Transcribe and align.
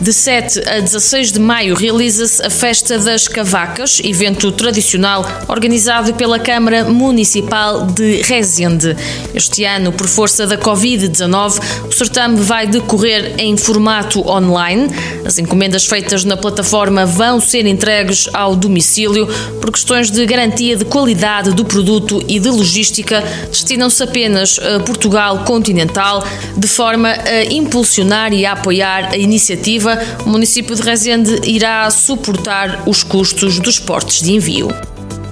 De 0.00 0.12
7 0.12 0.60
a 0.68 0.78
16 0.78 1.32
de 1.32 1.40
maio 1.40 1.74
realiza-se 1.74 2.40
a 2.46 2.48
Festa 2.48 2.98
das 3.00 3.26
Cavacas, 3.26 4.00
evento 4.04 4.52
tradicional 4.52 5.26
organizado 5.48 6.14
pela 6.14 6.38
Câmara 6.38 6.84
Municipal 6.84 7.84
de 7.84 8.22
Rezende. 8.22 8.96
Este 9.34 9.64
ano, 9.64 9.90
por 9.90 10.06
força 10.06 10.46
da 10.46 10.56
Covid-19, 10.56 11.60
o 11.88 11.92
certame 11.92 12.36
vai 12.36 12.68
decorrer 12.68 13.34
em 13.38 13.56
formato 13.56 14.20
online. 14.28 14.88
As 15.24 15.36
encomendas 15.38 15.84
feitas 15.84 16.24
na 16.24 16.36
plataforma 16.36 17.04
vão 17.04 17.40
ser 17.40 17.66
entregues 17.66 18.28
ao 18.32 18.54
domicílio 18.54 19.26
por 19.60 19.72
questões 19.72 20.12
de 20.12 20.24
garantia 20.24 20.76
de 20.76 20.84
qualidade 20.84 21.52
do 21.52 21.64
produto 21.64 22.22
e 22.28 22.38
de 22.38 22.48
logística, 22.48 23.20
destinam-se 23.50 24.02
apenas 24.02 24.60
a 24.60 24.78
Portugal 24.80 25.44
continental, 25.44 26.24
de 26.56 26.68
forma 26.68 27.08
a 27.08 27.44
impulsionar 27.52 28.32
e 28.32 28.46
a 28.46 28.52
apoiar 28.52 29.10
a 29.12 29.16
iniciativa 29.16 29.87
o 30.24 30.28
município 30.28 30.74
de 30.74 30.82
Rezende 30.82 31.40
irá 31.44 31.88
suportar 31.90 32.82
os 32.86 33.02
custos 33.02 33.58
dos 33.58 33.78
portes 33.78 34.22
de 34.22 34.32
envio. 34.32 34.68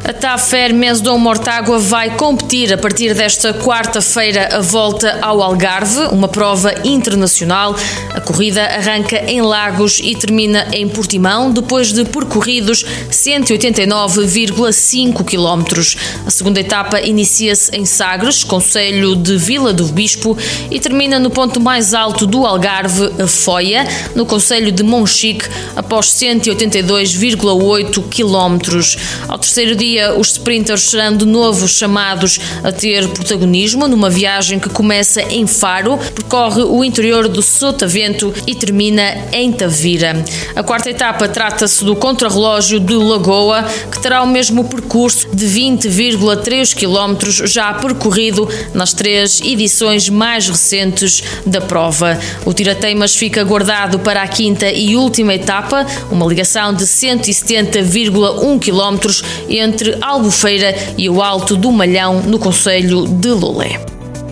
A 0.04 0.12
Tafer 0.12 0.72
Mesdom 0.72 1.18
Mortágua 1.18 1.80
vai 1.80 2.16
competir 2.16 2.72
a 2.72 2.78
partir 2.78 3.12
desta 3.12 3.52
quarta-feira 3.52 4.56
a 4.56 4.60
volta 4.60 5.18
ao 5.20 5.42
Algarve, 5.42 5.98
uma 6.12 6.28
prova 6.28 6.72
internacional. 6.84 7.74
A 8.14 8.20
corrida 8.20 8.62
arranca 8.62 9.16
em 9.28 9.42
Lagos 9.42 9.98
e 10.02 10.14
termina 10.14 10.68
em 10.72 10.88
Portimão, 10.88 11.50
depois 11.50 11.92
de 11.92 12.04
percorridos 12.04 12.84
189,5 13.10 15.24
km. 15.24 15.64
A 16.24 16.30
segunda 16.30 16.60
etapa 16.60 17.00
inicia-se 17.00 17.76
em 17.76 17.84
Sagres, 17.84 18.44
Conselho 18.44 19.16
de 19.16 19.36
Vila 19.36 19.72
do 19.72 19.86
Bispo, 19.86 20.38
e 20.70 20.78
termina 20.78 21.18
no 21.18 21.30
ponto 21.30 21.60
mais 21.60 21.94
alto 21.94 22.24
do 22.26 22.46
Algarve, 22.46 23.10
a 23.20 23.26
Foia, 23.26 23.84
no 24.14 24.24
Conselho 24.24 24.70
de 24.70 24.84
Monchique, 24.84 25.48
após 25.74 26.12
182,8 26.12 28.04
km. 28.08 28.60
Ao 29.28 29.38
terceiro 29.38 29.74
dia, 29.74 29.85
os 30.16 30.32
sprinters 30.32 30.82
serão 30.82 31.16
de 31.16 31.24
novo 31.24 31.68
chamados 31.68 32.40
a 32.62 32.72
ter 32.72 33.08
protagonismo 33.08 33.86
numa 33.86 34.10
viagem 34.10 34.58
que 34.58 34.68
começa 34.68 35.22
em 35.22 35.46
Faro, 35.46 35.98
percorre 36.14 36.62
o 36.62 36.84
interior 36.84 37.28
do 37.28 37.42
Sotavento 37.42 38.32
e 38.46 38.54
termina 38.54 39.02
em 39.32 39.52
Tavira. 39.52 40.24
A 40.54 40.62
quarta 40.62 40.90
etapa 40.90 41.28
trata-se 41.28 41.84
do 41.84 41.94
contrarrelógio 41.94 42.80
de 42.80 42.94
Lagoa, 42.94 43.64
que 43.90 44.00
terá 44.00 44.22
o 44.22 44.26
mesmo 44.26 44.64
percurso 44.64 45.28
de 45.32 45.46
20,3 45.46 46.74
km 46.74 47.46
já 47.46 47.72
percorrido 47.74 48.48
nas 48.74 48.92
três 48.92 49.40
edições 49.40 50.08
mais 50.08 50.48
recentes 50.48 51.22
da 51.44 51.60
prova. 51.60 52.18
O 52.44 52.52
Tirateimas 52.52 53.14
fica 53.14 53.44
guardado 53.44 53.98
para 53.98 54.22
a 54.22 54.28
quinta 54.28 54.70
e 54.70 54.96
última 54.96 55.34
etapa, 55.34 55.86
uma 56.10 56.26
ligação 56.26 56.74
de 56.74 56.84
170,1 56.84 58.58
km 58.58 59.22
entre 59.48 59.75
entre 59.76 59.98
Albufeira 60.00 60.74
e 60.96 61.10
o 61.10 61.22
Alto 61.22 61.54
do 61.54 61.70
Malhão, 61.70 62.22
no 62.22 62.38
Conselho 62.38 63.06
de 63.06 63.28
Lolé. 63.28 63.85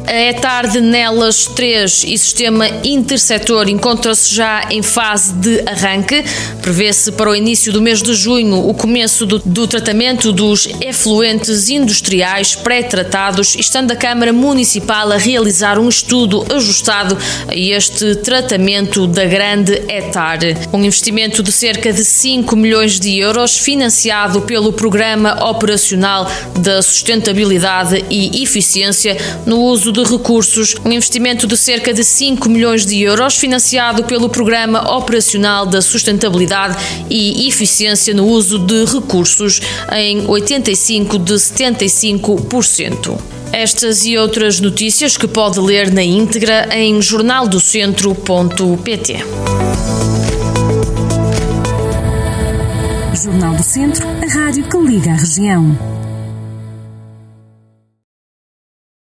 É 0.06 0.34
tarde 0.34 0.80
nelas 0.80 1.46
3 1.46 2.04
e 2.04 2.18
sistema 2.18 2.68
interceptor 2.84 3.68
encontra-se 3.68 4.34
já 4.34 4.66
em 4.70 4.82
fase 4.82 5.32
de 5.34 5.62
arranque. 5.66 6.22
Prevê-se 6.60 7.12
para 7.12 7.30
o 7.30 7.34
início 7.34 7.72
do 7.72 7.80
mês 7.80 8.02
de 8.02 8.12
junho 8.14 8.68
o 8.68 8.74
começo 8.74 9.24
do, 9.24 9.38
do 9.38 9.66
tratamento 9.66 10.30
dos 10.30 10.68
efluentes 10.80 11.70
industriais 11.70 12.54
pré-tratados, 12.54 13.56
estando 13.56 13.92
a 13.92 13.96
Câmara 13.96 14.32
Municipal 14.32 15.10
a 15.10 15.16
realizar 15.16 15.78
um 15.78 15.88
estudo 15.88 16.44
ajustado 16.54 17.16
a 17.48 17.56
este 17.56 18.16
tratamento 18.16 19.06
da 19.06 19.24
grande 19.24 19.72
etar. 19.88 20.38
Um 20.72 20.84
investimento 20.84 21.42
de 21.42 21.50
cerca 21.50 21.92
de 21.92 22.04
5 22.04 22.54
milhões 22.56 23.00
de 23.00 23.18
euros, 23.18 23.58
financiado 23.58 24.42
pelo 24.42 24.72
Programa 24.72 25.48
Operacional 25.48 26.30
da 26.58 26.82
Sustentabilidade 26.82 28.04
e 28.10 28.42
Eficiência 28.42 29.16
no 29.46 29.60
uso 29.60 29.93
de 29.94 30.02
recursos, 30.02 30.74
um 30.84 30.90
investimento 30.90 31.46
de 31.46 31.56
cerca 31.56 31.94
de 31.94 32.02
5 32.02 32.48
milhões 32.48 32.84
de 32.84 33.00
euros, 33.00 33.36
financiado 33.36 34.02
pelo 34.02 34.28
Programa 34.28 34.96
Operacional 34.96 35.64
da 35.64 35.80
Sustentabilidade 35.80 36.76
e 37.08 37.46
Eficiência 37.46 38.12
no 38.12 38.26
uso 38.26 38.58
de 38.58 38.84
recursos, 38.86 39.60
em 39.92 40.26
85 40.26 41.16
de 41.20 41.34
75%. 41.34 43.16
Estas 43.52 44.04
e 44.04 44.18
outras 44.18 44.58
notícias 44.58 45.16
que 45.16 45.28
pode 45.28 45.60
ler 45.60 45.92
na 45.92 46.02
íntegra 46.02 46.76
em 46.76 47.00
jornaldocentro.pt. 47.00 49.18
Jornal 53.22 53.54
do 53.54 53.62
Centro, 53.62 54.04
a 54.08 54.26
rádio 54.26 54.68
que 54.68 54.76
liga 54.76 55.12
a 55.12 55.14
região. 55.14 55.94